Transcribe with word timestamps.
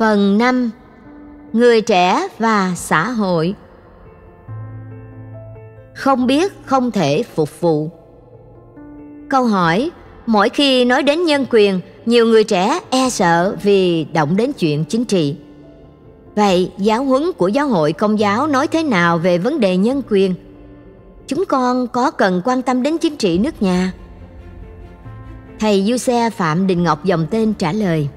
Phần 0.00 0.38
5 0.38 0.70
Người 1.52 1.80
trẻ 1.80 2.28
và 2.38 2.72
xã 2.76 3.08
hội 3.10 3.54
Không 5.94 6.26
biết 6.26 6.52
không 6.64 6.90
thể 6.90 7.22
phục 7.34 7.60
vụ 7.60 7.90
Câu 9.30 9.44
hỏi, 9.44 9.90
Mỗi 10.26 10.48
khi 10.48 10.84
nói 10.84 11.02
đến 11.02 11.24
nhân 11.24 11.46
quyền, 11.50 11.80
Nhiều 12.06 12.26
người 12.26 12.44
trẻ 12.44 12.80
e 12.90 13.10
sợ 13.10 13.56
vì 13.62 14.04
động 14.04 14.36
đến 14.36 14.52
chuyện 14.52 14.84
chính 14.84 15.04
trị 15.04 15.36
Vậy, 16.34 16.72
giáo 16.78 17.04
huấn 17.04 17.22
của 17.36 17.48
giáo 17.48 17.68
hội 17.68 17.92
công 17.92 18.18
giáo 18.18 18.46
nói 18.46 18.66
thế 18.66 18.82
nào 18.82 19.18
về 19.18 19.38
vấn 19.38 19.60
đề 19.60 19.76
nhân 19.76 20.02
quyền? 20.10 20.34
Chúng 21.26 21.44
con 21.48 21.86
có 21.86 22.10
cần 22.10 22.42
quan 22.44 22.62
tâm 22.62 22.82
đến 22.82 22.98
chính 22.98 23.16
trị 23.16 23.38
nước 23.38 23.62
nhà? 23.62 23.92
Thầy 25.58 25.84
Du 25.88 25.96
Xe 25.96 26.30
Phạm 26.30 26.66
Đình 26.66 26.82
Ngọc 26.82 27.04
dòng 27.04 27.26
tên 27.30 27.54
trả 27.54 27.72
lời 27.72 28.08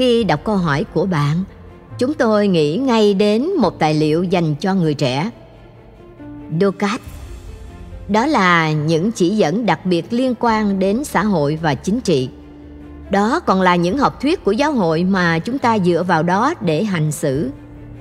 khi 0.00 0.24
đọc 0.24 0.44
câu 0.44 0.56
hỏi 0.56 0.84
của 0.94 1.06
bạn, 1.06 1.44
Chúng 1.98 2.14
tôi 2.14 2.48
nghĩ 2.48 2.76
ngay 2.76 3.14
đến 3.14 3.50
một 3.58 3.78
tài 3.78 3.94
liệu 3.94 4.24
dành 4.24 4.54
cho 4.54 4.74
người 4.74 4.94
trẻ. 4.94 5.30
Ducat, 6.60 7.00
Đó 8.08 8.26
là 8.26 8.72
những 8.72 9.12
chỉ 9.12 9.28
dẫn 9.28 9.66
đặc 9.66 9.86
biệt 9.86 10.12
liên 10.12 10.34
quan 10.40 10.78
đến 10.78 11.04
xã 11.04 11.22
hội 11.22 11.58
và 11.62 11.74
chính 11.74 12.00
trị. 12.00 12.28
Đó 13.10 13.40
còn 13.40 13.60
là 13.60 13.76
những 13.76 13.98
học 13.98 14.20
thuyết 14.20 14.44
của 14.44 14.52
giáo 14.52 14.72
hội 14.72 15.04
mà 15.04 15.38
chúng 15.38 15.58
ta 15.58 15.78
dựa 15.78 16.02
vào 16.02 16.22
đó 16.22 16.54
để 16.60 16.84
hành 16.84 17.12
xử. 17.12 17.50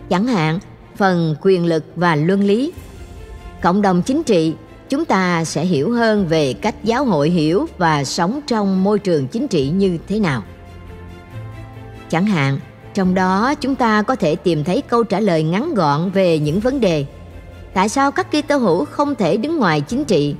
Chẳng 0.10 0.28
hạn, 0.28 0.60
phần 0.96 1.36
quyền 1.42 1.66
lực 1.66 1.86
và 1.96 2.16
luân 2.16 2.44
lý. 2.44 2.74
Cộng 3.62 3.82
đồng 3.82 4.02
chính 4.02 4.24
trị, 4.24 4.54
chúng 4.90 5.06
ta 5.06 5.46
sẽ 5.46 5.66
hiểu 5.66 5.92
hơn 5.92 6.28
về 6.28 6.54
cách 6.54 6.76
giáo 6.84 7.06
hội 7.06 7.30
hiểu 7.30 7.66
và 7.78 8.04
sống 8.04 8.40
trong 8.48 8.84
môi 8.84 9.00
trường 9.00 9.28
chính 9.28 9.48
trị 9.48 9.70
như 9.70 9.98
thế 10.08 10.20
nào 10.20 10.44
chẳng 12.10 12.26
hạn, 12.26 12.60
trong 12.94 13.14
đó 13.14 13.54
chúng 13.62 13.76
ta 13.76 14.02
có 14.02 14.16
thể 14.16 14.36
tìm 14.36 14.64
thấy 14.64 14.82
câu 14.82 15.04
trả 15.04 15.20
lời 15.20 15.44
ngắn 15.44 15.74
gọn 15.74 16.10
về 16.10 16.40
những 16.40 16.60
vấn 16.60 16.80
đề. 16.80 17.06
Tại 17.74 17.90
sao 17.90 18.12
các 18.12 18.28
Kitô 18.32 18.58
hữu 18.58 18.86
không 18.86 19.16
thể 19.16 19.38
đứng 19.38 19.58
ngoài 19.58 19.82
chính 19.82 20.06
trị? 20.06 20.36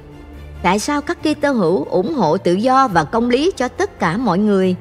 Tại 0.64 0.80
sao 0.80 1.02
các 1.02 1.18
Kitô 1.24 1.52
hữu 1.52 1.84
ủng 1.84 2.14
hộ 2.14 2.38
tự 2.38 2.54
do 2.54 2.88
và 2.88 3.04
công 3.04 3.30
lý 3.30 3.52
cho 3.56 3.68
tất 3.68 4.00
cả 4.00 4.18
mọi 4.18 4.40
người? 4.40 4.76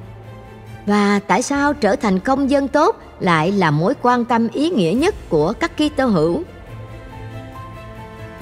Và 0.87 1.21
tại 1.27 1.43
sao 1.43 1.75
trở 1.75 1.97
thành 1.97 2.19
công 2.19 2.51
dân 2.51 2.69
tốt 2.69 2.97
lại 3.21 3.53
là 3.53 3.71
mối 3.71 3.95
quan 4.03 4.25
tâm 4.25 4.49
ý 4.49 4.71
nghĩa 4.71 4.93
nhất 4.97 5.15
của 5.29 5.53
các 5.53 5.73
Kitô 5.77 6.07
hữu? 6.07 6.43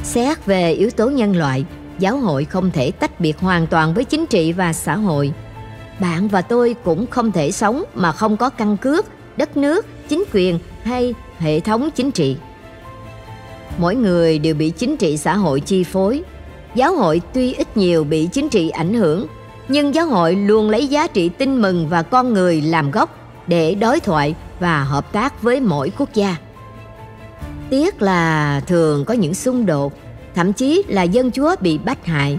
Xét 0.03 0.47
về 0.47 0.73
yếu 0.73 0.91
tố 0.91 1.11
nhân 1.11 1.37
loại, 1.37 1.65
giáo 1.99 2.17
hội 2.17 2.45
không 2.45 2.71
thể 2.71 2.91
tách 2.91 3.21
biệt 3.21 3.39
hoàn 3.41 3.67
toàn 3.67 3.95
với 3.95 4.05
chính 4.05 4.27
trị 4.27 4.53
và 4.53 4.73
xã 4.73 4.97
hội 4.97 5.33
bạn 6.01 6.29
và 6.29 6.43
tôi 6.43 6.77
cũng 6.85 7.07
không 7.07 7.33
thể 7.33 7.53
sống 7.53 7.85
mà 7.95 8.13
không 8.13 8.37
có 8.37 8.51
căn 8.51 8.77
cước, 8.77 9.07
đất 9.37 9.57
nước, 9.57 9.87
chính 10.09 10.25
quyền 10.33 10.59
hay 10.83 11.15
hệ 11.39 11.61
thống 11.61 11.91
chính 11.95 12.11
trị. 12.11 12.37
Mỗi 13.79 13.95
người 13.95 14.39
đều 14.39 14.55
bị 14.55 14.71
chính 14.71 14.97
trị 14.97 15.17
xã 15.17 15.37
hội 15.37 15.61
chi 15.61 15.85
phối. 15.85 16.23
Giáo 16.75 16.97
hội 16.97 17.21
tuy 17.33 17.53
ít 17.53 17.77
nhiều 17.77 18.05
bị 18.05 18.29
chính 18.33 18.49
trị 18.49 18.69
ảnh 18.69 18.95
hưởng, 18.95 19.27
nhưng 19.69 19.95
giáo 19.95 20.07
hội 20.07 20.35
luôn 20.35 20.71
lấy 20.71 20.87
giá 20.87 21.07
trị 21.07 21.29
tin 21.29 21.63
mừng 21.63 21.89
và 21.89 22.03
con 22.03 22.33
người 22.33 22.61
làm 22.61 22.91
gốc 22.91 23.17
để 23.47 23.75
đối 23.75 24.01
thoại 24.01 24.35
và 24.61 24.85
hợp 24.85 25.13
tác 25.13 25.43
với 25.43 25.61
mỗi 25.61 25.93
quốc 25.99 26.15
gia. 26.15 26.37
Tiếc 27.71 28.03
là 28.03 28.61
thường 28.67 29.05
có 29.05 29.15
những 29.15 29.35
xung 29.35 29.67
đột, 29.67 29.93
thậm 30.35 30.53
chí 30.53 30.83
là 30.89 31.03
dân 31.03 31.31
chúa 31.31 31.57
bị 31.61 31.79
bách 31.79 32.07
hại 32.07 32.39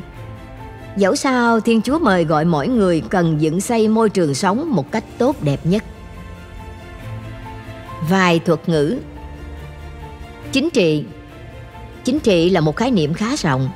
dẫu 0.98 1.16
sao, 1.16 1.60
thiên 1.60 1.82
chúa 1.82 2.00
mời 2.00 2.24
gọi 2.24 2.46
mỗi 2.46 2.68
người 2.68 3.02
cần 3.10 3.42
dựng 3.42 3.62
xây 3.62 3.88
môi 3.88 4.10
trường 4.10 4.34
sống 4.34 4.76
một 4.76 4.92
cách 4.92 5.04
tốt 5.18 5.36
đẹp 5.42 5.60
nhất. 5.64 5.84
Vài 8.10 8.40
thuật 8.40 8.70
ngữ. 8.70 8.98
Chính 10.52 10.70
trị. 10.70 11.06
Chính 12.04 12.20
trị 12.20 12.50
là 12.50 12.62
một 12.62 12.76
khái 12.76 12.92
niệm 12.92 13.14
khá 13.14 13.36
rộng. 13.36 13.70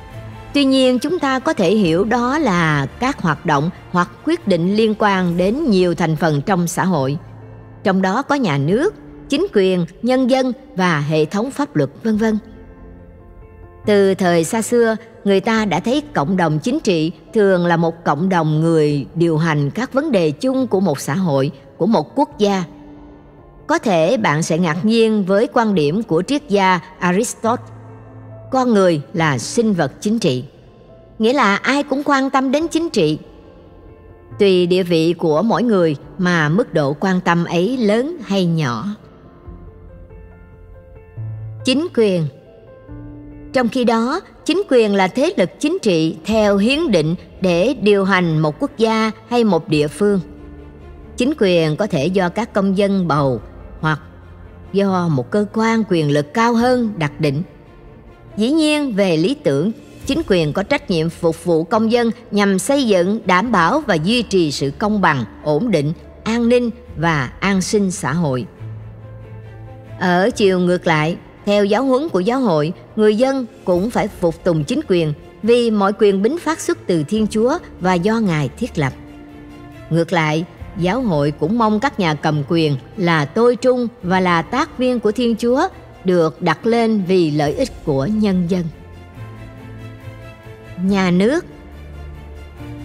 Tuy 0.54 0.64
nhiên, 0.64 0.98
chúng 0.98 1.18
ta 1.18 1.38
có 1.38 1.52
thể 1.52 1.74
hiểu 1.74 2.04
đó 2.04 2.38
là 2.38 2.86
các 2.86 3.22
hoạt 3.22 3.46
động 3.46 3.70
hoặc 3.90 4.08
quyết 4.24 4.48
định 4.48 4.76
liên 4.76 4.94
quan 4.98 5.36
đến 5.36 5.70
nhiều 5.70 5.94
thành 5.94 6.16
phần 6.16 6.42
trong 6.46 6.66
xã 6.66 6.84
hội. 6.84 7.18
Trong 7.84 8.02
đó 8.02 8.22
có 8.22 8.34
nhà 8.34 8.58
nước, 8.58 8.94
chính 9.28 9.46
quyền, 9.54 9.86
nhân 10.02 10.30
dân 10.30 10.52
và 10.76 11.00
hệ 11.00 11.24
thống 11.24 11.50
pháp 11.50 11.76
luật, 11.76 11.90
vân 12.02 12.16
vân 12.16 12.38
từ 13.86 14.14
thời 14.14 14.44
xa 14.44 14.62
xưa, 14.62 14.96
người 15.24 15.40
ta 15.40 15.64
đã 15.64 15.80
thấy 15.80 16.02
cộng 16.14 16.36
đồng 16.36 16.58
chính 16.58 16.80
trị 16.80 17.12
thường 17.34 17.66
là 17.66 17.76
một 17.76 18.04
cộng 18.04 18.28
đồng 18.28 18.60
người 18.60 19.06
điều 19.14 19.38
hành 19.38 19.70
các 19.70 19.92
vấn 19.92 20.12
đề 20.12 20.30
chung 20.30 20.66
của 20.66 20.80
một 20.80 21.00
xã 21.00 21.14
hội, 21.14 21.50
của 21.76 21.86
một 21.86 22.18
quốc 22.18 22.38
gia. 22.38 22.64
Có 23.66 23.78
thể 23.78 24.16
bạn 24.16 24.42
sẽ 24.42 24.58
ngạc 24.58 24.84
nhiên 24.84 25.24
với 25.24 25.48
quan 25.52 25.74
điểm 25.74 26.02
của 26.02 26.22
triết 26.22 26.48
gia 26.48 26.80
aristotle. 26.98 27.66
Con 28.50 28.74
người 28.74 29.02
là 29.12 29.38
sinh 29.38 29.72
vật 29.72 29.92
chính 30.00 30.18
trị. 30.18 30.44
Nghĩa 31.18 31.32
là 31.32 31.56
ai 31.56 31.82
cũng 31.82 32.02
quan 32.04 32.30
tâm 32.30 32.50
đến 32.50 32.68
chính 32.68 32.90
trị. 32.90 33.18
Tùy 34.38 34.66
địa 34.66 34.82
vị 34.82 35.14
của 35.18 35.42
mỗi 35.42 35.62
người 35.62 35.96
mà 36.18 36.48
mức 36.48 36.74
độ 36.74 36.96
quan 37.00 37.20
tâm 37.20 37.44
ấy 37.44 37.76
lớn 37.76 38.16
hay 38.22 38.46
nhỏ. 38.46 38.86
Chính 41.64 41.86
quyền 41.96 42.26
trong 43.52 43.68
khi 43.68 43.84
đó 43.84 44.20
chính 44.44 44.62
quyền 44.70 44.94
là 44.94 45.08
thế 45.08 45.34
lực 45.36 45.50
chính 45.60 45.78
trị 45.82 46.16
theo 46.24 46.56
hiến 46.56 46.90
định 46.90 47.14
để 47.40 47.74
điều 47.82 48.04
hành 48.04 48.38
một 48.38 48.54
quốc 48.60 48.70
gia 48.78 49.10
hay 49.28 49.44
một 49.44 49.68
địa 49.68 49.88
phương 49.88 50.20
chính 51.16 51.32
quyền 51.38 51.76
có 51.76 51.86
thể 51.86 52.06
do 52.06 52.28
các 52.28 52.52
công 52.52 52.78
dân 52.78 53.08
bầu 53.08 53.40
hoặc 53.80 54.00
do 54.72 55.08
một 55.08 55.30
cơ 55.30 55.46
quan 55.52 55.82
quyền 55.88 56.10
lực 56.10 56.34
cao 56.34 56.54
hơn 56.54 56.92
đặt 56.98 57.20
định 57.20 57.42
Dĩ 58.36 58.50
nhiên 58.50 58.92
về 58.92 59.16
lý 59.16 59.34
tưởng, 59.34 59.72
chính 60.06 60.22
quyền 60.28 60.52
có 60.52 60.62
trách 60.62 60.90
nhiệm 60.90 61.10
phục 61.10 61.44
vụ 61.44 61.64
công 61.64 61.92
dân 61.92 62.10
nhằm 62.30 62.58
xây 62.58 62.86
dựng, 62.86 63.20
đảm 63.24 63.52
bảo 63.52 63.80
và 63.80 63.94
duy 63.94 64.22
trì 64.22 64.52
sự 64.52 64.72
công 64.78 65.00
bằng, 65.00 65.24
ổn 65.44 65.70
định, 65.70 65.92
an 66.24 66.48
ninh 66.48 66.70
và 66.96 67.32
an 67.40 67.62
sinh 67.62 67.90
xã 67.90 68.12
hội. 68.12 68.46
Ở 70.00 70.30
chiều 70.30 70.58
ngược 70.58 70.86
lại, 70.86 71.16
theo 71.46 71.64
giáo 71.64 71.84
huấn 71.84 72.08
của 72.08 72.20
giáo 72.20 72.40
hội, 72.40 72.72
người 72.96 73.16
dân 73.16 73.46
cũng 73.64 73.90
phải 73.90 74.08
phục 74.08 74.44
tùng 74.44 74.64
chính 74.64 74.80
quyền 74.88 75.12
vì 75.42 75.70
mọi 75.70 75.92
quyền 75.98 76.22
bính 76.22 76.38
phát 76.38 76.60
xuất 76.60 76.78
từ 76.86 77.04
Thiên 77.08 77.26
Chúa 77.26 77.58
và 77.80 77.94
do 77.94 78.18
Ngài 78.18 78.48
thiết 78.48 78.78
lập. 78.78 78.92
Ngược 79.90 80.12
lại, 80.12 80.44
giáo 80.78 81.00
hội 81.00 81.30
cũng 81.30 81.58
mong 81.58 81.80
các 81.80 82.00
nhà 82.00 82.14
cầm 82.14 82.42
quyền 82.48 82.76
là 82.96 83.24
tôi 83.24 83.56
trung 83.56 83.88
và 84.02 84.20
là 84.20 84.42
tác 84.42 84.78
viên 84.78 85.00
của 85.00 85.12
Thiên 85.12 85.36
Chúa 85.36 85.68
được 86.04 86.42
đặt 86.42 86.66
lên 86.66 87.02
vì 87.06 87.30
lợi 87.30 87.54
ích 87.54 87.84
của 87.84 88.06
nhân 88.06 88.46
dân 88.48 88.64
nhà 90.82 91.10
nước 91.10 91.44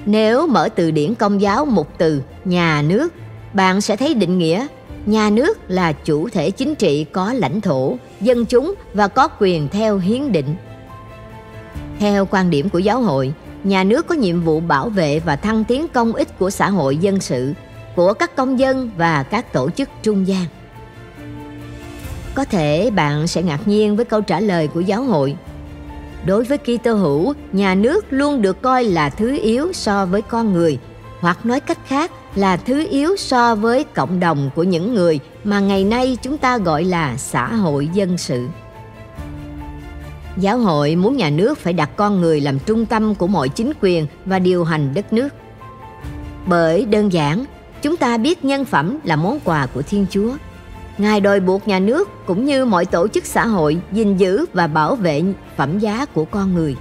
nếu 0.06 0.48
mở 0.48 0.70
từ 0.76 0.92
điển 0.92 1.16
công 1.16 1.42
giáo 1.42 1.66
một 1.66 1.98
từ 1.98 2.22
nhà 2.46 2.82
nước 2.82 3.14
bạn 3.54 3.82
sẽ 3.82 3.96
thấy 3.96 4.14
định 4.14 4.38
nghĩa 4.38 4.68
nhà 5.08 5.30
nước 5.30 5.58
là 5.68 5.92
chủ 5.92 6.30
thể 6.30 6.52
chính 6.52 6.76
trị 6.76 7.04
có 7.04 7.34
lãnh 7.34 7.62
thổ 7.62 7.98
dân 8.22 8.46
chúng 8.46 8.74
và 8.94 9.08
có 9.08 9.28
quyền 9.40 9.68
theo 9.68 9.98
hiến 9.98 10.32
định 10.32 10.56
theo 12.00 12.28
quan 12.32 12.50
điểm 12.50 12.70
của 12.70 12.80
giáo 12.80 13.02
hội 13.02 13.34
nhà 13.64 13.84
nước 13.84 14.08
có 14.08 14.16
nhiệm 14.16 14.42
vụ 14.42 14.60
bảo 14.60 14.90
vệ 14.90 15.20
và 15.20 15.36
thăng 15.36 15.64
tiến 15.64 15.88
công 15.88 16.14
ích 16.14 16.40
của 16.40 16.50
xã 16.50 16.70
hội 16.70 16.98
dân 16.98 17.20
sự 17.20 17.54
của 17.96 18.14
các 18.14 18.36
công 18.36 18.60
dân 18.60 18.92
và 18.98 19.24
các 19.24 19.54
tổ 19.54 19.70
chức 19.70 19.90
trung 20.04 20.28
gian 20.28 20.46
có 22.38 22.46
thể 22.46 22.92
bạn 22.96 23.28
sẽ 23.28 23.42
ngạc 23.42 23.68
nhiên 23.68 23.96
với 23.96 24.06
câu 24.06 24.22
trả 24.22 24.40
lời 24.40 24.68
của 24.68 24.80
giáo 24.80 25.04
hội. 25.04 25.36
Đối 26.26 26.44
với 26.44 26.58
Kitô 26.58 26.94
hữu, 26.94 27.34
nhà 27.52 27.76
nước 27.76 28.06
luôn 28.10 28.42
được 28.42 28.62
coi 28.62 28.84
là 28.84 29.10
thứ 29.10 29.40
yếu 29.42 29.74
so 29.74 30.06
với 30.06 30.22
con 30.22 30.54
người, 30.54 30.80
hoặc 31.20 31.46
nói 31.46 31.60
cách 31.60 31.78
khác 31.88 32.12
là 32.36 32.58
thứ 32.58 32.88
yếu 32.90 33.16
so 33.18 33.56
với 33.56 33.84
cộng 33.84 34.20
đồng 34.20 34.50
của 34.56 34.64
những 34.64 34.96
người 34.96 35.20
mà 35.44 35.60
ngày 35.60 35.84
nay 35.84 36.18
chúng 36.22 36.38
ta 36.38 36.58
gọi 36.58 36.84
là 36.84 37.18
xã 37.18 37.56
hội 37.56 37.90
dân 37.94 38.18
sự. 38.18 38.48
Giáo 40.38 40.58
hội 40.58 40.96
muốn 40.96 41.18
nhà 41.18 41.30
nước 41.30 41.58
phải 41.58 41.74
đặt 41.74 41.90
con 41.96 42.22
người 42.22 42.42
làm 42.42 42.60
trung 42.60 42.86
tâm 42.86 43.16
của 43.16 43.28
mọi 43.28 43.50
chính 43.50 43.72
quyền 43.82 44.08
và 44.26 44.40
điều 44.40 44.64
hành 44.64 44.94
đất 44.94 45.14
nước. 45.14 45.30
Bởi 46.46 46.86
đơn 46.86 47.14
giản, 47.14 47.46
chúng 47.82 47.98
ta 47.98 48.18
biết 48.18 48.46
nhân 48.46 48.66
phẩm 48.66 48.98
là 49.04 49.16
món 49.16 49.40
quà 49.40 49.66
của 49.74 49.82
Thiên 49.82 50.06
Chúa 50.10 50.32
Ngài 50.98 51.22
đòi 51.22 51.40
buộc 51.40 51.68
nhà 51.68 51.80
nước 51.80 52.10
cũng 52.26 52.46
như 52.46 52.66
mọi 52.66 52.86
tổ 52.86 53.08
chức 53.08 53.26
xã 53.26 53.46
hội 53.46 53.78
gìn 53.92 54.18
giữ 54.18 54.46
và 54.54 54.68
bảo 54.68 54.96
vệ 54.96 55.24
phẩm 55.56 55.80
giá 55.80 56.06
của 56.06 56.26
con 56.26 56.56
người. 56.56 56.76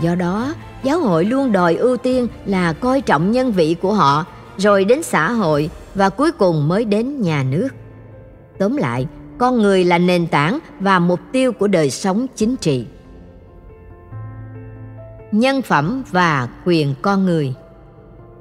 Do 0.00 0.14
đó, 0.14 0.54
giáo 0.84 1.00
hội 1.00 1.24
luôn 1.24 1.52
đòi 1.52 1.74
ưu 1.76 1.96
tiên 1.96 2.28
là 2.46 2.72
coi 2.72 3.00
trọng 3.00 3.30
nhân 3.32 3.52
vị 3.52 3.76
của 3.82 3.92
họ, 3.92 4.26
rồi 4.56 4.84
đến 4.84 5.02
xã 5.02 5.32
hội 5.32 5.70
và 5.94 6.08
cuối 6.08 6.32
cùng 6.32 6.68
mới 6.68 6.84
đến 6.84 7.20
nhà 7.20 7.44
nước. 7.50 7.68
Tóm 8.58 8.76
lại, 8.76 9.06
con 9.38 9.62
người 9.62 9.84
là 9.84 9.98
nền 9.98 10.26
tảng 10.26 10.58
và 10.80 10.98
mục 10.98 11.20
tiêu 11.32 11.52
của 11.52 11.66
đời 11.66 11.90
sống 11.90 12.26
chính 12.36 12.56
trị. 12.56 12.84
Nhân 15.32 15.62
phẩm 15.62 16.02
và 16.10 16.48
quyền 16.64 16.94
con 17.02 17.24
người 17.24 17.54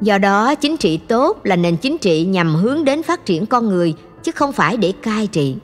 Do 0.01 0.17
đó, 0.17 0.55
chính 0.55 0.77
trị 0.77 0.97
tốt 0.97 1.39
là 1.43 1.55
nền 1.55 1.77
chính 1.77 1.97
trị 1.97 2.25
nhằm 2.25 2.55
hướng 2.55 2.85
đến 2.85 3.03
phát 3.03 3.25
triển 3.25 3.45
con 3.45 3.69
người 3.69 3.93
chứ 4.23 4.31
không 4.35 4.51
phải 4.51 4.77
để 4.77 4.93
cai 5.01 5.27
trị. 5.27 5.55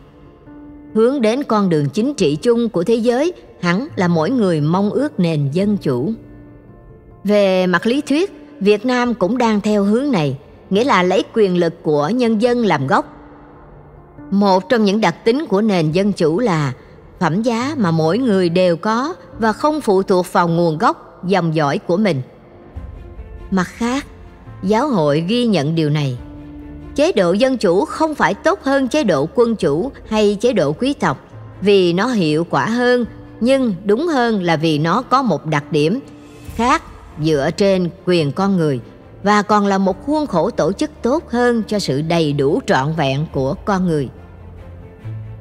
Hướng 0.93 1.21
đến 1.21 1.43
con 1.43 1.69
đường 1.69 1.89
chính 1.89 2.13
trị 2.13 2.35
chung 2.35 2.69
của 2.69 2.83
thế 2.83 2.95
giới 2.95 3.33
hẳn 3.61 3.87
là 3.95 4.07
mỗi 4.07 4.29
người 4.29 4.61
mong 4.61 4.89
ước 4.89 5.19
nền 5.19 5.51
dân 5.51 5.77
chủ. 5.77 6.13
Về 7.23 7.67
mặt 7.67 7.85
lý 7.85 8.01
thuyết, 8.01 8.31
Việt 8.59 8.85
Nam 8.85 9.13
cũng 9.13 9.37
đang 9.37 9.61
theo 9.61 9.83
hướng 9.83 10.11
này, 10.11 10.37
nghĩa 10.69 10.83
là 10.83 11.03
lấy 11.03 11.23
quyền 11.33 11.57
lực 11.57 11.83
của 11.83 12.09
nhân 12.09 12.41
dân 12.41 12.65
làm 12.65 12.87
gốc. 12.87 13.15
Một 14.31 14.69
trong 14.69 14.85
những 14.85 15.01
đặc 15.01 15.15
tính 15.25 15.45
của 15.45 15.61
nền 15.61 15.91
dân 15.91 16.13
chủ 16.13 16.39
là 16.39 16.73
phẩm 17.19 17.41
giá 17.41 17.75
mà 17.77 17.91
mỗi 17.91 18.17
người 18.17 18.49
đều 18.49 18.77
có 18.77 19.13
và 19.39 19.53
không 19.53 19.81
phụ 19.81 20.03
thuộc 20.03 20.33
vào 20.33 20.47
nguồn 20.47 20.77
gốc, 20.77 21.19
dòng 21.23 21.55
dõi 21.55 21.77
của 21.77 21.97
mình. 21.97 22.21
Mặt 23.51 23.67
khác, 23.67 24.05
giáo 24.63 24.87
hội 24.87 25.25
ghi 25.27 25.45
nhận 25.45 25.75
điều 25.75 25.89
này. 25.89 26.17
Chế 26.95 27.11
độ 27.11 27.33
dân 27.33 27.57
chủ 27.57 27.85
không 27.85 28.15
phải 28.15 28.33
tốt 28.33 28.59
hơn 28.63 28.87
chế 28.87 29.03
độ 29.03 29.27
quân 29.35 29.55
chủ 29.55 29.91
hay 30.07 30.37
chế 30.41 30.53
độ 30.53 30.71
quý 30.71 30.93
tộc 30.93 31.19
vì 31.61 31.93
nó 31.93 32.07
hiệu 32.07 32.45
quả 32.49 32.65
hơn, 32.65 33.05
nhưng 33.39 33.75
đúng 33.85 34.07
hơn 34.07 34.43
là 34.43 34.55
vì 34.55 34.77
nó 34.79 35.01
có 35.01 35.21
một 35.21 35.45
đặc 35.45 35.71
điểm 35.71 35.99
khác 36.55 36.83
dựa 37.23 37.49
trên 37.57 37.89
quyền 38.05 38.31
con 38.31 38.57
người 38.57 38.79
và 39.23 39.41
còn 39.41 39.65
là 39.65 39.77
một 39.77 40.05
khuôn 40.05 40.27
khổ 40.27 40.49
tổ 40.49 40.71
chức 40.71 40.91
tốt 41.01 41.29
hơn 41.29 41.63
cho 41.67 41.79
sự 41.79 42.01
đầy 42.01 42.33
đủ 42.33 42.59
trọn 42.67 42.93
vẹn 42.97 43.25
của 43.33 43.55
con 43.65 43.87
người. 43.87 44.09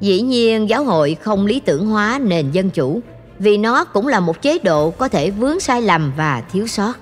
Dĩ 0.00 0.20
nhiên 0.20 0.68
giáo 0.68 0.84
hội 0.84 1.16
không 1.22 1.46
lý 1.46 1.60
tưởng 1.60 1.86
hóa 1.86 2.20
nền 2.22 2.50
dân 2.50 2.70
chủ 2.70 3.00
vì 3.38 3.56
nó 3.56 3.84
cũng 3.84 4.08
là 4.08 4.20
một 4.20 4.42
chế 4.42 4.58
độ 4.58 4.90
có 4.90 5.08
thể 5.08 5.30
vướng 5.30 5.60
sai 5.60 5.82
lầm 5.82 6.12
và 6.16 6.42
thiếu 6.52 6.66
sót. 6.66 6.92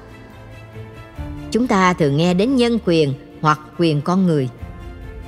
Chúng 1.50 1.66
ta 1.66 1.92
thường 1.92 2.16
nghe 2.16 2.34
đến 2.34 2.56
nhân 2.56 2.78
quyền 2.84 3.14
hoặc 3.40 3.60
quyền 3.78 4.02
con 4.02 4.26
người. 4.26 4.48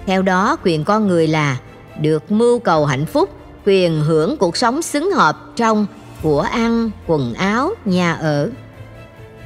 Theo 0.07 0.23
đó, 0.23 0.57
quyền 0.65 0.85
con 0.85 1.09
người 1.09 1.27
là 1.27 1.59
được 2.01 2.33
mưu 2.33 2.59
cầu 2.59 2.87
hạnh 2.87 3.07
phúc, 3.07 3.31
quyền 3.67 4.01
hưởng 4.01 4.37
cuộc 4.37 4.57
sống 4.57 4.83
xứng 4.83 5.11
hợp 5.11 5.37
trong 5.57 5.87
của 6.23 6.41
ăn, 6.41 6.91
quần 7.07 7.35
áo, 7.35 7.71
nhà 7.85 8.13
ở. 8.13 8.51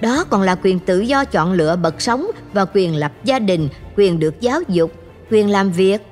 Đó 0.03 0.25
còn 0.31 0.43
là 0.43 0.57
quyền 0.63 0.79
tự 0.79 1.01
do 1.01 1.25
chọn 1.25 1.53
lựa 1.53 1.77
bậc 1.77 2.01
sống 2.01 2.27
và 2.53 2.65
quyền 2.75 2.97
lập 2.97 3.13
gia 3.25 3.39
đình, 3.39 3.69
quyền 3.97 4.19
được 4.19 4.41
giáo 4.41 4.61
dục, 4.69 4.93
quyền 5.31 5.51
làm 5.51 5.71
việc, 5.71 6.03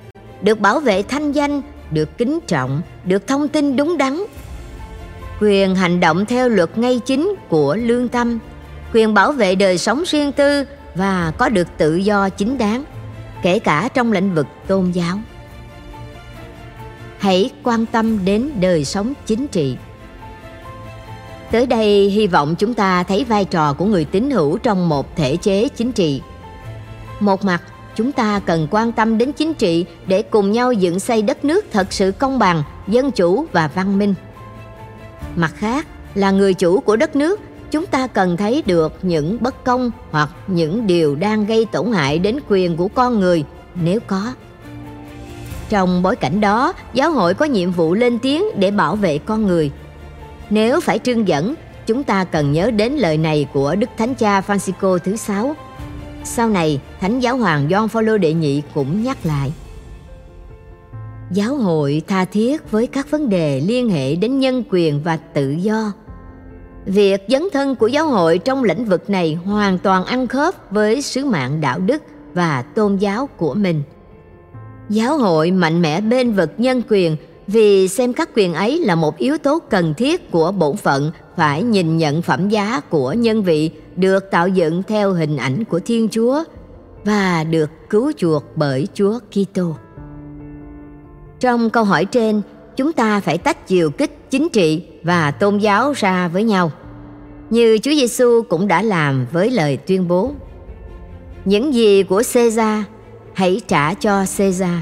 được 0.43 0.61
bảo 0.61 0.81
vệ 0.81 1.03
thanh 1.03 1.33
danh, 1.33 1.63
được 1.91 2.19
kính 2.19 2.39
trọng, 2.47 2.83
được 3.05 3.27
thông 3.27 3.49
tin 3.49 3.77
đúng 3.77 3.99
đắn. 3.99 4.21
Quyền 5.41 5.75
hành 5.75 6.01
động 6.01 6.27
theo 6.27 6.49
luật 6.49 6.79
ngay 6.79 7.01
chính 7.07 7.35
của 7.49 7.77
lương 7.77 8.09
tâm, 8.09 8.39
quyền 8.93 9.15
bảo 9.15 9.33
vệ 9.33 9.55
đời 9.55 9.79
sống 9.79 10.03
riêng 10.07 10.33
tư 10.33 10.65
và 10.95 11.33
có 11.39 11.49
được 11.49 11.69
tự 11.79 11.97
do 11.97 12.29
chính 12.29 12.59
đáng, 12.59 12.85
kể 13.43 13.59
cả 13.59 13.89
trong 13.95 14.13
lĩnh 14.13 14.35
vực 14.35 14.47
tôn 14.67 14.91
giáo. 14.91 15.19
Hãy 17.19 17.51
quan 17.63 17.87
tâm 17.87 18.25
đến 18.25 18.51
đời 18.61 18.85
sống 18.85 19.13
chính 19.27 19.47
trị. 19.47 19.77
Tới 21.51 21.67
đây 21.67 22.09
hy 22.09 22.27
vọng 22.27 22.55
chúng 22.59 22.75
ta 22.75 23.03
thấy 23.03 23.25
vai 23.25 23.45
trò 23.45 23.73
của 23.73 23.85
người 23.85 24.05
tín 24.05 24.31
hữu 24.31 24.59
trong 24.59 24.89
một 24.89 25.17
thể 25.17 25.37
chế 25.37 25.69
chính 25.69 25.93
trị. 25.93 26.23
Một 27.21 27.45
mặt, 27.45 27.63
chúng 27.97 28.13
ta 28.13 28.41
cần 28.47 28.69
quan 28.71 28.93
tâm 28.93 29.19
đến 29.19 29.33
chính 29.33 29.55
trị 29.55 29.85
để 30.07 30.23
cùng 30.23 30.53
nhau 30.53 30.73
dựng 30.73 31.01
xây 31.01 31.23
đất 31.23 31.45
nước 31.45 31.65
thật 31.73 31.93
sự 31.93 32.13
công 32.19 32.39
bằng, 32.39 32.63
dân 32.89 33.11
chủ 33.11 33.47
và 33.53 33.71
văn 33.75 33.99
minh. 33.99 34.15
Mặt 35.37 35.53
khác, 35.57 35.87
là 36.15 36.31
người 36.31 36.55
chủ 36.55 36.81
của 36.81 36.97
đất 36.97 37.17
nước, 37.17 37.41
chúng 37.71 37.87
ta 37.87 38.07
cần 38.07 38.37
thấy 38.37 38.63
được 38.67 38.93
những 39.03 39.39
bất 39.41 39.65
công 39.65 39.91
hoặc 40.11 40.31
những 40.47 40.87
điều 40.87 41.15
đang 41.15 41.47
gây 41.47 41.67
tổn 41.73 41.93
hại 41.93 42.19
đến 42.19 42.39
quyền 42.49 42.77
của 42.77 42.89
con 42.89 43.21
người 43.21 43.45
nếu 43.75 44.01
có. 44.07 44.33
Trong 45.69 46.03
bối 46.03 46.17
cảnh 46.17 46.41
đó, 46.41 46.73
giáo 46.95 47.11
hội 47.11 47.35
có 47.35 47.45
nhiệm 47.45 47.71
vụ 47.71 47.95
lên 47.95 48.19
tiếng 48.19 48.45
để 48.57 48.71
bảo 48.71 48.97
vệ 48.97 49.19
con 49.19 49.47
người. 49.47 49.71
Nếu 50.51 50.81
phải 50.81 50.99
trưng 50.99 51.29
dẫn, 51.29 51.55
chúng 51.87 52.05
ta 52.05 52.25
cần 52.25 52.53
nhớ 52.53 52.71
đến 52.71 52.93
lời 52.93 53.17
này 53.19 53.47
của 53.53 53.75
Đức 53.75 53.91
Thánh 53.99 54.15
Cha 54.15 54.41
Francisco 54.41 54.99
thứ 54.99 55.17
sáu 55.17 55.55
sau 56.25 56.49
này, 56.49 56.81
Thánh 57.01 57.21
Giáo 57.21 57.37
Hoàng 57.37 57.69
John 57.69 57.89
Phaolô 57.89 58.19
đệ 58.19 58.33
nhị 58.33 58.63
cũng 58.75 59.03
nhắc 59.03 59.19
lại. 59.25 59.53
Giáo 61.31 61.57
hội 61.57 62.03
tha 62.07 62.25
thiết 62.25 62.71
với 62.71 62.87
các 62.87 63.11
vấn 63.11 63.29
đề 63.29 63.61
liên 63.61 63.91
hệ 63.91 64.17
đến 64.17 64.39
nhân 64.39 64.63
quyền 64.71 65.03
và 65.03 65.17
tự 65.17 65.51
do. 65.51 65.93
Việc 66.87 67.25
dấn 67.29 67.43
thân 67.53 67.75
của 67.75 67.87
giáo 67.87 68.07
hội 68.07 68.39
trong 68.39 68.65
lĩnh 68.65 68.85
vực 68.85 69.11
này 69.11 69.35
hoàn 69.35 69.79
toàn 69.79 70.05
ăn 70.05 70.27
khớp 70.27 70.71
với 70.71 71.03
sứ 71.03 71.25
mạng 71.25 71.61
đạo 71.61 71.79
đức 71.79 72.03
và 72.35 72.63
tôn 72.63 72.97
giáo 72.97 73.27
của 73.27 73.55
mình. 73.55 73.83
Giáo 74.89 75.19
hội 75.19 75.51
mạnh 75.51 75.83
mẽ 75.83 76.01
bên 76.01 76.33
vực 76.33 76.51
nhân 76.59 76.83
quyền 76.89 77.17
vì 77.53 77.89
xem 77.89 78.13
các 78.13 78.31
quyền 78.35 78.55
ấy 78.55 78.79
là 78.79 78.95
một 78.95 79.19
yếu 79.19 79.39
tố 79.39 79.59
cần 79.71 79.95
thiết 79.95 80.31
của 80.31 80.53
bổn 80.53 80.77
phận 80.77 81.11
phải 81.37 81.63
nhìn 81.63 81.97
nhận 81.97 82.23
phẩm 82.23 82.49
giá 82.49 82.81
của 82.81 83.13
nhân 83.13 83.43
vị 83.43 83.71
được 83.97 84.31
tạo 84.31 84.49
dựng 84.49 84.83
theo 84.83 85.13
hình 85.13 85.37
ảnh 85.37 85.65
của 85.65 85.81
Thiên 85.81 86.09
Chúa 86.09 86.45
và 87.05 87.45
được 87.45 87.71
cứu 87.91 88.13
chuộc 88.17 88.45
bởi 88.57 88.89
Chúa 88.95 89.19
Kitô. 89.19 89.77
Trong 91.41 91.71
câu 91.71 91.85
hỏi 91.85 92.05
trên, 92.05 92.43
chúng 92.77 92.93
ta 92.93 93.21
phải 93.21 93.39
tách 93.39 93.67
chiều 93.67 93.91
kích 93.91 94.31
chính 94.31 94.49
trị 94.49 94.83
và 95.03 95.31
tôn 95.31 95.59
giáo 95.59 95.93
ra 95.97 96.29
với 96.29 96.45
nhau, 96.45 96.73
như 97.51 97.79
Chúa 97.79 97.91
Giêsu 97.91 98.43
cũng 98.49 98.69
đã 98.69 98.83
làm 98.83 99.27
với 99.33 99.51
lời 99.51 99.77
tuyên 99.77 100.09
bố: 100.09 100.33
Những 101.45 101.75
gì 101.75 102.03
của 102.03 102.23
Caesar 102.33 102.83
hãy 103.35 103.61
trả 103.69 103.95
cho 103.95 104.25
Caesar 104.39 104.79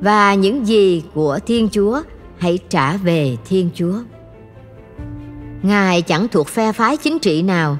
và 0.00 0.34
những 0.34 0.66
gì 0.66 1.02
của 1.14 1.38
Thiên 1.46 1.68
Chúa 1.72 2.02
hãy 2.38 2.58
trả 2.68 2.96
về 2.96 3.36
Thiên 3.48 3.70
Chúa. 3.74 3.94
Ngài 5.62 6.02
chẳng 6.02 6.28
thuộc 6.28 6.48
phe 6.48 6.72
phái 6.72 6.96
chính 6.96 7.18
trị 7.18 7.42
nào. 7.42 7.78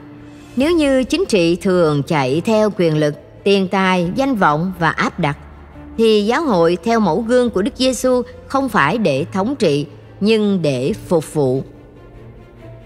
Nếu 0.56 0.72
như 0.72 1.04
chính 1.04 1.24
trị 1.28 1.56
thường 1.56 2.02
chạy 2.02 2.40
theo 2.40 2.70
quyền 2.76 2.96
lực, 2.96 3.14
tiền 3.44 3.68
tài, 3.68 4.10
danh 4.14 4.36
vọng 4.36 4.72
và 4.78 4.90
áp 4.90 5.20
đặt, 5.20 5.38
thì 5.98 6.26
giáo 6.26 6.44
hội 6.44 6.78
theo 6.84 7.00
mẫu 7.00 7.20
gương 7.20 7.50
của 7.50 7.62
Đức 7.62 7.76
Giêsu 7.76 8.22
không 8.46 8.68
phải 8.68 8.98
để 8.98 9.26
thống 9.32 9.56
trị, 9.56 9.86
nhưng 10.20 10.62
để 10.62 10.92
phục 11.08 11.34
vụ. 11.34 11.62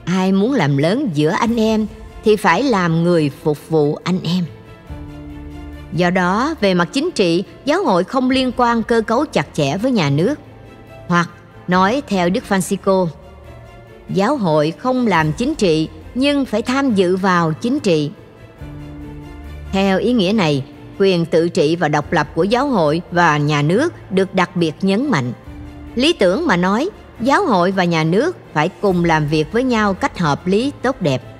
Ai 0.05 0.33
muốn 0.33 0.53
làm 0.53 0.77
lớn 0.77 1.11
giữa 1.15 1.31
anh 1.31 1.57
em 1.57 1.87
thì 2.25 2.37
phải 2.37 2.63
làm 2.63 3.05
người 3.05 3.31
phục 3.43 3.69
vụ 3.69 3.99
anh 4.05 4.19
em. 4.25 4.45
Do 5.93 6.11
đó, 6.11 6.55
về 6.61 6.75
mặt 6.75 6.89
chính 6.93 7.11
trị, 7.11 7.45
giáo 7.65 7.85
hội 7.85 8.05
không 8.05 8.31
liên 8.31 8.53
quan 8.57 8.83
cơ 8.83 9.01
cấu 9.01 9.25
chặt 9.25 9.47
chẽ 9.53 9.77
với 9.77 9.91
nhà 9.91 10.11
nước. 10.11 10.35
Hoặc, 11.09 11.31
nói 11.69 12.03
theo 12.09 12.31
Đức 12.31 12.45
Francisco, 12.49 13.07
giáo 14.09 14.37
hội 14.37 14.73
không 14.79 15.07
làm 15.07 15.33
chính 15.33 15.55
trị 15.55 15.89
nhưng 16.15 16.45
phải 16.45 16.63
tham 16.63 16.95
dự 16.95 17.17
vào 17.17 17.53
chính 17.53 17.81
trị. 17.81 18.11
Theo 19.73 19.99
ý 19.99 20.13
nghĩa 20.13 20.33
này, 20.33 20.65
quyền 20.99 21.27
tự 21.27 21.49
trị 21.49 21.77
và 21.77 21.89
độc 21.89 22.13
lập 22.13 22.29
của 22.35 22.45
giáo 22.45 22.69
hội 22.69 23.03
và 23.11 23.39
nhà 23.39 23.63
nước 23.63 23.95
được 24.11 24.35
đặc 24.35 24.57
biệt 24.57 24.73
nhấn 24.83 25.11
mạnh. 25.11 25.33
Lý 25.95 26.13
tưởng 26.13 26.47
mà 26.47 26.57
nói, 26.57 26.91
giáo 27.21 27.47
hội 27.47 27.71
và 27.71 27.85
nhà 27.85 28.05
nước 28.05 28.37
phải 28.53 28.69
cùng 28.81 29.05
làm 29.05 29.29
việc 29.29 29.53
với 29.53 29.65
nhau 29.65 29.95
cách 29.95 30.19
hợp 30.19 30.47
lý 30.47 30.73
tốt 30.83 30.97
đẹp. 31.01 31.38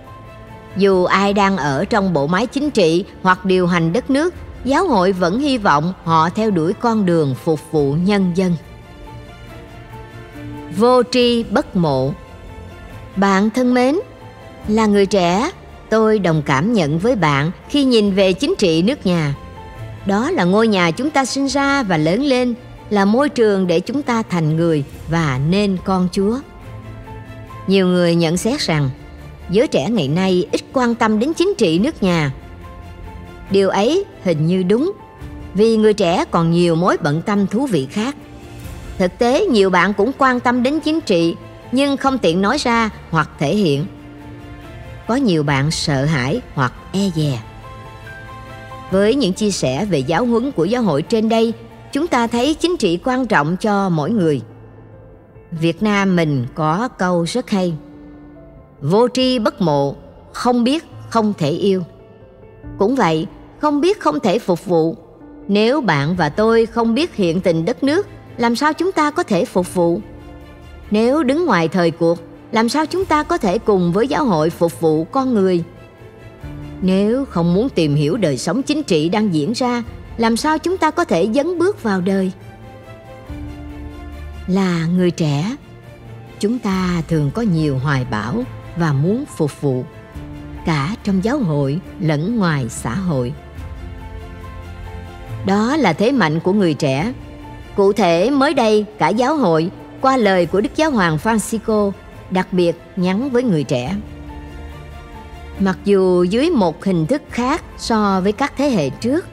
Dù 0.77 1.05
ai 1.05 1.33
đang 1.33 1.57
ở 1.57 1.85
trong 1.85 2.13
bộ 2.13 2.27
máy 2.27 2.47
chính 2.47 2.71
trị 2.71 3.05
hoặc 3.23 3.45
điều 3.45 3.67
hành 3.67 3.93
đất 3.93 4.11
nước, 4.11 4.35
giáo 4.65 4.89
hội 4.89 5.13
vẫn 5.13 5.41
hy 5.41 5.59
vọng 5.59 5.93
họ 6.05 6.29
theo 6.31 6.51
đuổi 6.51 6.73
con 6.73 7.07
đường 7.07 7.35
phục 7.45 7.61
vụ 7.73 7.93
nhân 7.93 8.33
dân. 8.35 8.57
Vô 10.77 11.03
tri 11.11 11.43
bất 11.43 11.77
mộ 11.77 12.13
Bạn 13.17 13.51
thân 13.51 13.75
mến, 13.75 13.97
là 14.69 14.87
người 14.87 15.07
trẻ, 15.07 15.51
tôi 15.91 16.19
đồng 16.19 16.43
cảm 16.43 16.73
nhận 16.73 16.99
với 16.99 17.17
bạn 17.17 17.51
khi 17.69 17.85
nhìn 17.85 18.15
về 18.15 18.33
chính 18.33 18.55
trị 18.59 18.83
nước 18.83 19.07
nhà. 19.07 19.35
Đó 20.07 20.31
là 20.31 20.45
ngôi 20.45 20.69
nhà 20.69 20.91
chúng 20.91 21.11
ta 21.11 21.25
sinh 21.25 21.47
ra 21.47 21.83
và 21.83 21.97
lớn 21.97 22.23
lên, 22.23 22.55
là 22.91 23.05
môi 23.05 23.29
trường 23.29 23.67
để 23.67 23.81
chúng 23.81 24.03
ta 24.03 24.23
thành 24.23 24.57
người 24.57 24.85
và 25.09 25.41
nên 25.49 25.77
con 25.85 26.09
Chúa. 26.13 26.39
Nhiều 27.67 27.87
người 27.87 28.15
nhận 28.15 28.37
xét 28.37 28.61
rằng 28.61 28.91
giới 29.51 29.69
trẻ 29.69 29.91
ngày 29.91 30.09
nay 30.09 30.47
ít 30.53 30.61
quan 30.73 30.95
tâm 30.95 31.19
đến 31.19 31.35
chính 31.35 31.55
trị 31.59 31.79
nước 31.79 32.03
nhà. 32.03 32.33
Điều 33.51 33.69
ấy 33.69 34.05
hình 34.23 34.47
như 34.47 34.63
đúng, 34.63 34.93
vì 35.55 35.77
người 35.77 35.95
trẻ 35.95 36.25
còn 36.31 36.51
nhiều 36.51 36.77
mối 36.77 36.97
bận 37.03 37.23
tâm 37.23 37.47
thú 37.47 37.67
vị 37.67 37.87
khác. 37.91 38.17
Thực 38.99 39.19
tế 39.19 39.47
nhiều 39.47 39.71
bạn 39.71 39.95
cũng 39.95 40.13
quan 40.19 40.41
tâm 40.41 40.63
đến 40.63 40.81
chính 40.81 41.01
trị 41.01 41.35
nhưng 41.73 41.97
không 41.97 42.19
tiện 42.19 42.43
nói 42.43 42.59
ra 42.59 42.91
hoặc 43.11 43.31
thể 43.39 43.57
hiện. 43.57 43.87
Có 45.07 45.15
nhiều 45.15 45.43
bạn 45.43 45.71
sợ 45.71 46.05
hãi 46.05 46.41
hoặc 46.55 46.73
e 46.93 47.11
dè. 47.17 47.39
Với 48.91 49.15
những 49.15 49.33
chia 49.33 49.51
sẻ 49.51 49.85
về 49.85 49.99
giáo 49.99 50.27
huấn 50.27 50.53
của 50.53 50.65
giáo 50.65 50.83
hội 50.83 51.03
trên 51.03 51.29
đây, 51.29 51.53
chúng 51.93 52.07
ta 52.07 52.27
thấy 52.27 52.55
chính 52.55 52.77
trị 52.77 52.99
quan 53.05 53.27
trọng 53.27 53.57
cho 53.57 53.89
mỗi 53.89 54.11
người. 54.11 54.41
Việt 55.51 55.83
Nam 55.83 56.17
mình 56.17 56.47
có 56.55 56.89
câu 56.99 57.25
rất 57.25 57.51
hay. 57.51 57.75
Vô 58.81 59.09
tri 59.09 59.39
bất 59.39 59.61
mộ, 59.61 59.95
không 60.33 60.65
biết 60.65 60.85
không 61.11 61.33
thể 61.39 61.51
yêu. 61.51 61.83
Cũng 62.79 62.95
vậy, 62.95 63.27
không 63.59 63.81
biết 63.81 64.01
không 64.01 64.21
thể 64.21 64.39
phục 64.39 64.65
vụ. 64.65 64.97
Nếu 65.49 65.81
bạn 65.81 66.17
và 66.17 66.29
tôi 66.29 66.67
không 66.67 66.95
biết 66.95 67.15
hiện 67.15 67.41
tình 67.41 67.65
đất 67.65 67.83
nước, 67.83 68.07
làm 68.37 68.57
sao 68.57 68.73
chúng 68.73 68.93
ta 68.93 69.11
có 69.11 69.23
thể 69.23 69.45
phục 69.45 69.75
vụ? 69.75 70.01
Nếu 70.91 71.23
đứng 71.23 71.47
ngoài 71.47 71.69
thời 71.69 71.91
cuộc, 71.91 72.19
làm 72.53 72.69
sao 72.69 72.87
chúng 72.87 73.05
ta 73.05 73.23
có 73.23 73.39
thể 73.39 73.59
cùng 73.59 73.93
với 73.93 74.09
giáo 74.09 74.25
hội 74.25 74.51
phục 74.51 74.81
vụ 74.81 75.05
con 75.05 75.35
người? 75.35 75.65
Nếu 76.83 77.25
không 77.25 77.55
muốn 77.55 77.69
tìm 77.69 77.95
hiểu 77.95 78.17
đời 78.17 78.39
sống 78.39 78.63
chính 78.63 78.83
trị 78.83 79.09
đang 79.09 79.35
diễn 79.35 79.53
ra, 79.53 79.83
làm 80.17 80.37
sao 80.37 80.59
chúng 80.59 80.77
ta 80.77 80.91
có 80.91 81.05
thể 81.05 81.29
dấn 81.35 81.59
bước 81.59 81.83
vào 81.83 82.01
đời? 82.01 82.33
Là 84.47 84.87
người 84.87 85.11
trẻ, 85.11 85.57
chúng 86.41 86.59
ta 86.59 87.03
thường 87.09 87.31
có 87.35 87.43
nhiều 87.43 87.79
hoài 87.79 88.07
bão 88.11 88.45
và 88.79 88.93
muốn 88.93 89.25
phục 89.37 89.61
vụ 89.61 89.85
cả 90.67 90.95
trong 91.05 91.25
giáo 91.25 91.39
hội 91.39 91.81
lẫn 92.01 92.37
ngoài 92.37 92.67
xã 92.69 92.95
hội. 92.95 93.33
Đó 95.47 95.77
là 95.77 95.93
thế 95.93 96.13
mạnh 96.13 96.41
của 96.41 96.53
người 96.53 96.75
trẻ. 96.75 97.13
Cụ 97.77 97.93
thể, 97.93 98.31
mới 98.31 98.55
đây, 98.55 98.85
cả 98.99 99.09
giáo 99.09 99.37
hội, 99.37 99.71
qua 100.01 100.17
lời 100.17 100.47
của 100.47 100.61
đức 100.61 100.77
giáo 100.77 100.91
hoàng 100.91 101.19
francisco, 101.23 101.93
đặc 102.31 102.53
biệt 102.53 102.77
nhắn 102.97 103.31
với 103.31 103.43
người 103.43 103.65
trẻ. 103.65 103.97
Mặc 105.59 105.79
dù 105.85 106.23
dưới 106.23 106.51
một 106.51 106.85
hình 106.85 107.07
thức 107.07 107.23
khác 107.31 107.63
so 107.77 108.21
với 108.21 108.33
các 108.33 108.53
thế 108.57 108.71
hệ 108.71 108.91
trước, 108.91 109.27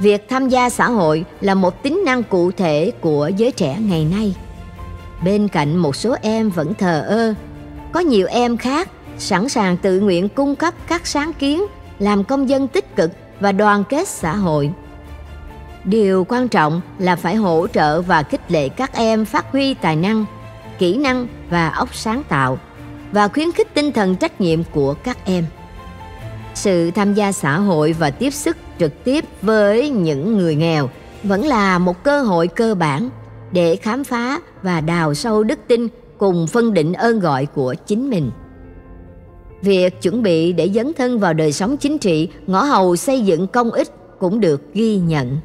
việc 0.00 0.28
tham 0.28 0.48
gia 0.48 0.70
xã 0.70 0.88
hội 0.88 1.24
là 1.40 1.54
một 1.54 1.82
tính 1.82 2.02
năng 2.06 2.22
cụ 2.22 2.50
thể 2.50 2.92
của 3.00 3.30
giới 3.36 3.52
trẻ 3.52 3.78
ngày 3.80 4.04
nay. 4.04 4.34
Bên 5.24 5.48
cạnh 5.48 5.76
một 5.76 5.96
số 5.96 6.16
em 6.22 6.50
vẫn 6.50 6.74
thờ 6.74 7.04
ơ 7.08 7.34
có 7.92 8.00
nhiều 8.00 8.26
em 8.30 8.56
khác 8.56 8.88
sẵn 9.18 9.48
sàng 9.48 9.76
tự 9.76 10.00
nguyện 10.00 10.28
cung 10.28 10.56
cấp 10.56 10.74
các 10.88 11.06
sáng 11.06 11.32
kiến, 11.32 11.62
làm 11.98 12.24
công 12.24 12.48
dân 12.48 12.68
tích 12.68 12.96
cực 12.96 13.10
và 13.40 13.52
đoàn 13.52 13.84
kết 13.88 14.08
xã 14.08 14.36
hội. 14.36 14.70
Điều 15.84 16.24
quan 16.28 16.48
trọng 16.48 16.80
là 16.98 17.16
phải 17.16 17.36
hỗ 17.36 17.66
trợ 17.66 18.02
và 18.02 18.22
khích 18.22 18.50
lệ 18.50 18.68
các 18.68 18.94
em 18.94 19.24
phát 19.24 19.52
huy 19.52 19.74
tài 19.74 19.96
năng, 19.96 20.24
kỹ 20.78 20.96
năng 20.96 21.26
và 21.50 21.68
óc 21.68 21.94
sáng 21.94 22.22
tạo 22.28 22.58
và 23.12 23.28
khuyến 23.28 23.52
khích 23.52 23.74
tinh 23.74 23.92
thần 23.92 24.16
trách 24.16 24.40
nhiệm 24.40 24.64
của 24.64 24.94
các 24.94 25.18
em. 25.24 25.44
Sự 26.54 26.90
tham 26.90 27.14
gia 27.14 27.32
xã 27.32 27.58
hội 27.58 27.92
và 27.92 28.10
tiếp 28.10 28.30
sức 28.30 28.56
trực 28.78 29.04
tiếp 29.04 29.24
với 29.42 29.90
những 29.90 30.38
người 30.38 30.54
nghèo 30.54 30.90
vẫn 31.22 31.44
là 31.46 31.78
một 31.78 32.02
cơ 32.02 32.22
hội 32.22 32.48
cơ 32.48 32.74
bản 32.74 33.10
để 33.52 33.76
khám 33.76 34.04
phá 34.04 34.40
và 34.62 34.80
đào 34.80 35.14
sâu 35.14 35.44
đức 35.44 35.58
tin 35.68 35.88
cùng 36.18 36.46
phân 36.46 36.74
định 36.74 36.92
ơn 36.92 37.20
gọi 37.20 37.46
của 37.46 37.74
chính 37.86 38.10
mình. 38.10 38.30
Việc 39.62 40.02
chuẩn 40.02 40.22
bị 40.22 40.52
để 40.52 40.70
dấn 40.74 40.92
thân 40.92 41.18
vào 41.18 41.32
đời 41.34 41.52
sống 41.52 41.76
chính 41.76 41.98
trị, 41.98 42.28
ngõ 42.46 42.62
hầu 42.62 42.96
xây 42.96 43.20
dựng 43.20 43.46
công 43.46 43.70
ích 43.70 43.88
cũng 44.18 44.40
được 44.40 44.74
ghi 44.74 44.96
nhận. 44.96 45.36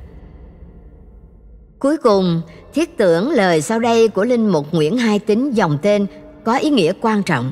Cuối 1.80 1.98
cùng, 1.98 2.42
thiết 2.74 2.98
tưởng 2.98 3.30
lời 3.30 3.62
sau 3.62 3.80
đây 3.80 4.08
của 4.08 4.26
linh 4.26 4.48
mục 4.48 4.66
nguyễn 4.72 4.98
hai 4.98 5.20
tính 5.20 5.52
dòng 5.52 5.78
tên 5.82 6.06
có 6.44 6.58
ý 6.58 6.70
nghĩa 6.70 6.94
quan 7.02 7.24
trọng. 7.24 7.52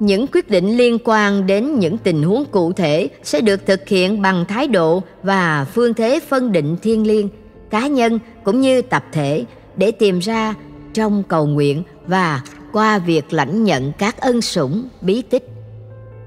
Những 0.00 0.26
quyết 0.26 0.50
định 0.50 0.76
liên 0.76 0.98
quan 1.04 1.46
đến 1.46 1.78
những 1.78 1.98
tình 1.98 2.22
huống 2.22 2.44
cụ 2.44 2.72
thể 2.72 3.08
sẽ 3.22 3.40
được 3.40 3.66
thực 3.66 3.88
hiện 3.88 4.22
bằng 4.22 4.44
thái 4.48 4.68
độ 4.68 5.02
và 5.22 5.66
phương 5.74 5.94
thế 5.94 6.20
phân 6.28 6.52
định 6.52 6.76
thiên 6.82 7.06
liêng, 7.06 7.28
cá 7.70 7.86
nhân 7.86 8.18
cũng 8.44 8.60
như 8.60 8.82
tập 8.82 9.04
thể 9.12 9.44
để 9.76 9.90
tìm 9.90 10.18
ra 10.18 10.54
trong 10.98 11.22
cầu 11.22 11.46
nguyện 11.46 11.82
và 12.06 12.40
qua 12.72 12.98
việc 12.98 13.32
lãnh 13.32 13.64
nhận 13.64 13.92
các 13.98 14.20
ân 14.20 14.42
sủng, 14.42 14.88
bí 15.00 15.22
tích. 15.22 15.48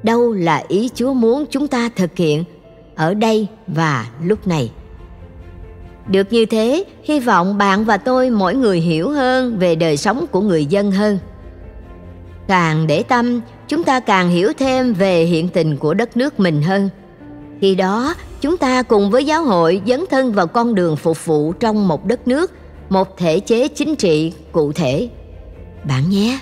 Đâu 0.04 0.34
là 0.34 0.64
ý 0.68 0.90
chúa 0.96 1.14
muốn 1.14 1.46
chúng 1.50 1.68
ta 1.68 1.90
thực 1.96 2.18
hiện 2.18 2.44
ở 2.96 3.14
đây 3.14 3.48
và 3.68 4.08
lúc 4.24 4.48
này? 4.48 4.72
Được 6.08 6.34
như 6.34 6.46
thế, 6.46 6.84
hy 7.04 7.20
vọng 7.20 7.58
bạn 7.58 7.86
và 7.86 7.98
tôi 7.98 8.30
mỗi 8.30 8.56
người 8.56 8.80
hiểu 8.80 9.10
hơn 9.10 9.58
về 9.60 9.76
đời 9.76 9.98
sống 9.98 10.26
của 10.32 10.42
người 10.42 10.66
dân 10.66 10.92
hơn. 10.92 11.20
Càng 12.48 12.88
để 12.88 13.04
tâm, 13.04 13.42
chúng 13.68 13.84
ta 13.84 14.00
càng 14.00 14.30
hiểu 14.30 14.54
thêm 14.58 14.94
về 14.94 15.24
hiện 15.24 15.50
tình 15.50 15.78
của 15.78 15.94
đất 15.94 16.18
nước 16.18 16.40
mình 16.40 16.62
hơn. 16.62 16.90
Khi 17.62 17.76
đó, 17.76 18.16
chúng 18.42 18.58
ta 18.58 18.84
cùng 18.84 19.12
với 19.12 19.26
giáo 19.26 19.44
hội 19.44 19.82
dấn 19.88 20.06
thân 20.10 20.32
vào 20.32 20.48
con 20.48 20.76
đường 20.76 20.96
phục 20.96 21.26
vụ 21.26 21.54
trong 21.54 21.88
một 21.88 22.06
đất 22.06 22.28
nước 22.28 22.52
một 22.92 23.18
thể 23.18 23.40
chế 23.40 23.68
chính 23.68 23.96
trị 23.96 24.34
cụ 24.52 24.72
thể. 24.72 25.10
Bạn 25.84 26.10
nhé. 26.10 26.40